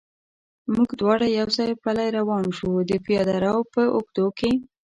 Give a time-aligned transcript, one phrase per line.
[0.73, 4.51] موږ دواړه یو ځای پلی روان شو، د پیاده رو په اوږدو کې.